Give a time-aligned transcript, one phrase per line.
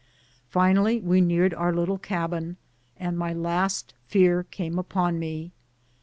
[0.49, 2.57] Finally we neared our little cabin,
[2.97, 5.51] and my last fear came upon me.